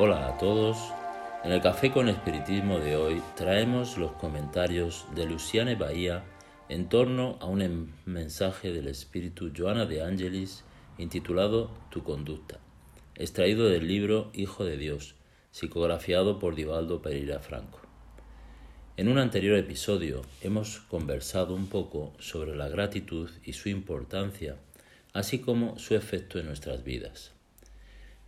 [0.00, 0.78] Hola a todos.
[1.42, 6.22] En el Café con Espiritismo de hoy traemos los comentarios de Luciane Bahía
[6.68, 10.62] en torno a un mensaje del espíritu Joana de Angelis
[10.98, 12.60] intitulado Tu conducta,
[13.16, 15.16] extraído del libro Hijo de Dios,
[15.50, 17.80] psicografiado por Divaldo Pereira Franco.
[18.96, 24.58] En un anterior episodio hemos conversado un poco sobre la gratitud y su importancia,
[25.12, 27.32] así como su efecto en nuestras vidas.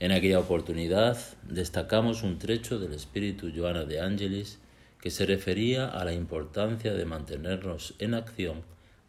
[0.00, 4.60] En aquella oportunidad destacamos un trecho del espíritu Joana de Angelis
[5.00, 8.62] que se refería a la importancia de mantenernos en acción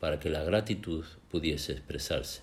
[0.00, 2.42] para que la gratitud pudiese expresarse.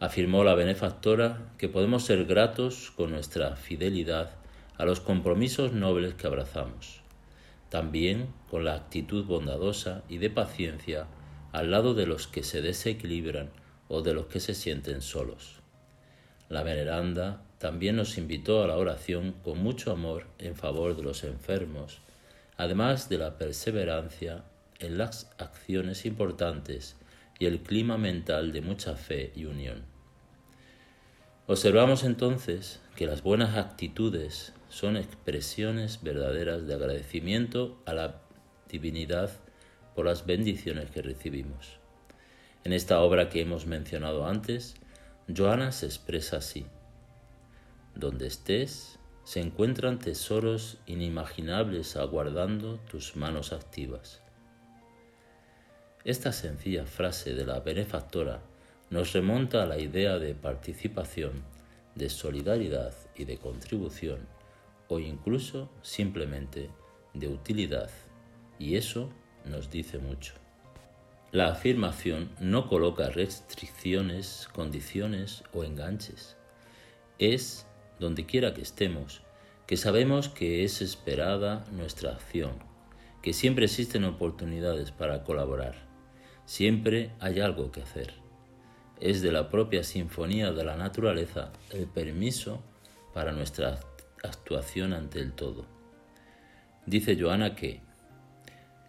[0.00, 4.30] Afirmó la benefactora que podemos ser gratos con nuestra fidelidad
[4.78, 7.02] a los compromisos nobles que abrazamos,
[7.68, 11.06] también con la actitud bondadosa y de paciencia
[11.52, 13.50] al lado de los que se desequilibran
[13.88, 15.61] o de los que se sienten solos.
[16.52, 21.24] La veneranda también nos invitó a la oración con mucho amor en favor de los
[21.24, 22.02] enfermos,
[22.58, 24.44] además de la perseverancia
[24.78, 26.94] en las acciones importantes
[27.38, 29.86] y el clima mental de mucha fe y unión.
[31.46, 38.20] Observamos entonces que las buenas actitudes son expresiones verdaderas de agradecimiento a la
[38.68, 39.30] divinidad
[39.94, 41.78] por las bendiciones que recibimos.
[42.64, 44.74] En esta obra que hemos mencionado antes,
[45.28, 46.66] Joana se expresa así.
[47.94, 54.20] Donde estés, se encuentran tesoros inimaginables aguardando tus manos activas.
[56.04, 58.42] Esta sencilla frase de la benefactora
[58.90, 61.44] nos remonta a la idea de participación,
[61.94, 64.26] de solidaridad y de contribución,
[64.88, 66.68] o incluso simplemente
[67.14, 67.90] de utilidad,
[68.58, 69.08] y eso
[69.44, 70.41] nos dice mucho.
[71.32, 76.36] La afirmación no coloca restricciones, condiciones o enganches.
[77.18, 77.66] Es,
[77.98, 79.22] donde quiera que estemos,
[79.66, 82.52] que sabemos que es esperada nuestra acción,
[83.22, 85.74] que siempre existen oportunidades para colaborar,
[86.44, 88.12] siempre hay algo que hacer.
[89.00, 92.62] Es de la propia sinfonía de la naturaleza el permiso
[93.14, 93.80] para nuestra
[94.22, 95.64] actuación ante el todo.
[96.84, 97.80] Dice Joana que,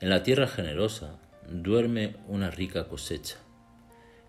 [0.01, 3.37] en la tierra generosa, duerme una rica cosecha.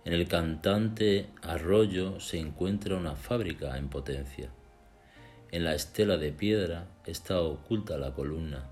[0.05, 4.51] En el cantante arroyo se encuentra una fábrica en potencia.
[5.51, 8.69] En la estela de piedra está oculta la columna.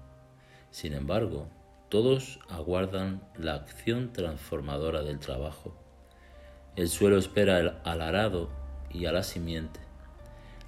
[0.70, 1.48] Sin embargo,
[1.88, 5.74] todos aguardan la acción transformadora del trabajo.
[6.76, 8.50] El suelo espera al arado
[8.90, 9.80] y a la simiente.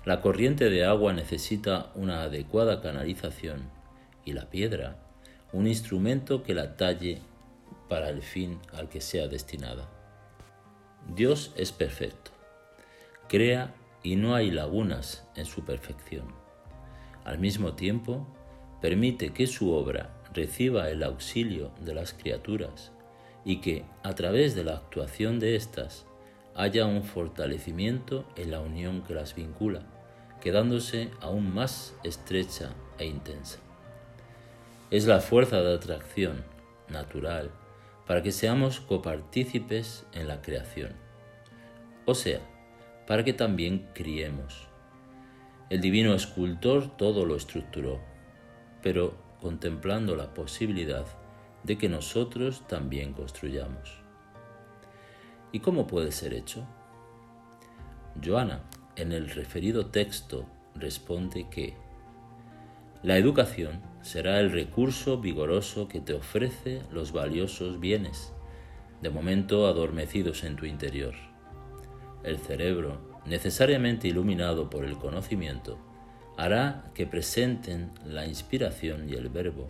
[0.04, 3.62] La corriente de agua necesita una adecuada canalización
[4.24, 4.98] y la piedra
[5.54, 7.20] un instrumento que la talle
[7.88, 9.88] para el fin al que sea destinada.
[11.14, 12.30] Dios es perfecto,
[13.28, 16.26] crea y no hay lagunas en su perfección.
[17.24, 18.26] Al mismo tiempo,
[18.80, 22.92] permite que su obra reciba el auxilio de las criaturas
[23.44, 26.06] y que, a través de la actuación de éstas,
[26.54, 29.82] haya un fortalecimiento en la unión que las vincula,
[30.40, 33.58] quedándose aún más estrecha e intensa.
[34.90, 36.44] Es la fuerza de atracción
[36.88, 37.50] natural
[38.06, 40.92] para que seamos copartícipes en la creación,
[42.06, 42.40] o sea,
[43.06, 44.68] para que también criemos.
[45.70, 48.00] El divino escultor todo lo estructuró,
[48.82, 51.06] pero contemplando la posibilidad
[51.62, 53.98] de que nosotros también construyamos.
[55.52, 56.66] ¿Y cómo puede ser hecho?
[58.22, 58.60] Joana,
[58.96, 61.76] en el referido texto, responde que
[63.04, 68.32] la educación será el recurso vigoroso que te ofrece los valiosos bienes,
[69.02, 71.12] de momento adormecidos en tu interior.
[72.22, 75.78] El cerebro, necesariamente iluminado por el conocimiento,
[76.38, 79.68] hará que presenten la inspiración y el verbo,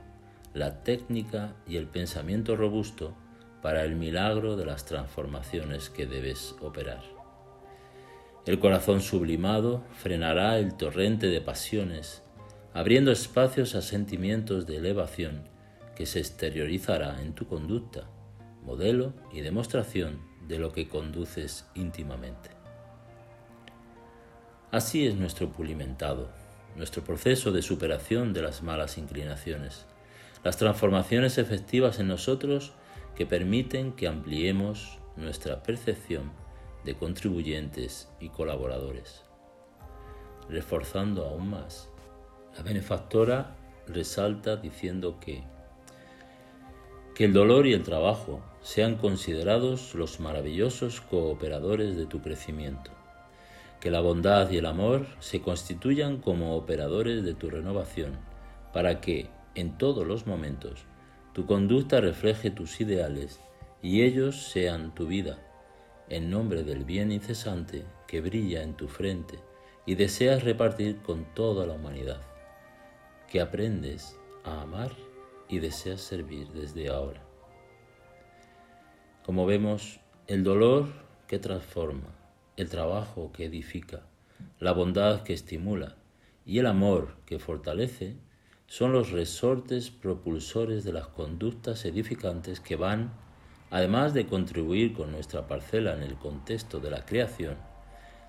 [0.53, 3.17] la técnica y el pensamiento robusto
[3.63, 7.03] para el milagro de las transformaciones que debes operar.
[8.47, 12.24] El corazón sublimado frenará el torrente de pasiones
[12.75, 15.49] abriendo espacios a sentimientos de elevación
[15.95, 18.09] que se exteriorizará en tu conducta,
[18.65, 22.51] modelo y demostración de lo que conduces íntimamente.
[24.73, 26.33] Así es nuestro pulimentado,
[26.75, 29.87] nuestro proceso de superación de las malas inclinaciones,
[30.43, 32.73] las transformaciones efectivas en nosotros
[33.15, 36.33] que permiten que ampliemos nuestra percepción
[36.85, 39.23] de contribuyentes y colaboradores,
[40.49, 41.94] reforzando aún más
[42.57, 43.57] la benefactora
[43.87, 45.43] resalta diciendo que,
[47.15, 52.91] que el dolor y el trabajo sean considerados los maravillosos cooperadores de tu crecimiento,
[53.81, 58.17] Que la bondad y el amor se constituyan como operadores de tu renovación,
[58.73, 60.87] para que, en todos los momentos,
[61.35, 63.41] tu conducta refleje tus ideales
[63.83, 65.39] y ellos sean tu vida,
[66.09, 69.39] en nombre del bien incesante que brilla en tu frente
[69.85, 72.21] y deseas repartir con toda la humanidad,
[73.35, 74.93] que aprendes a amar
[75.49, 77.21] y deseas servir desde ahora.
[79.27, 79.99] Como vemos,
[80.29, 80.87] el dolor
[81.27, 82.15] que transforma,
[82.57, 84.03] el trabajo que edifica,
[84.61, 85.97] la bondad que estimula
[86.47, 88.15] y el amor que fortalece
[88.69, 93.15] son los resortes propulsores de las conductas edificantes que van,
[93.69, 97.57] además de contribuir con nuestra parcela en el contexto de la creación,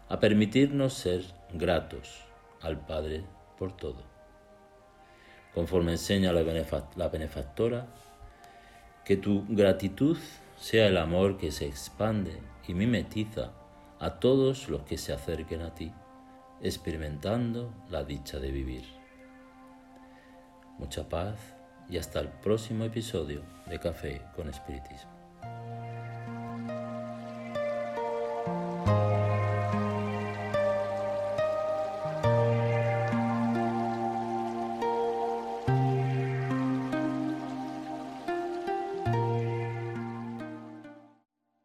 [0.10, 1.24] a permitirnos ser
[1.54, 2.25] gratos
[2.60, 3.24] al Padre
[3.56, 4.14] por todo.
[5.56, 6.44] Conforme enseña la,
[7.07, 7.88] benefactora,
[9.06, 10.18] que tu gratitud
[10.57, 13.52] sea el amor que se expande y mimetiza
[14.00, 15.94] a todos los que se acerquen a ti,
[16.62, 18.84] experimentando la dicha de vivir.
[20.78, 21.38] Mucha paz
[21.90, 25.16] y hasta el próximo episodio de Café con Espiritismo.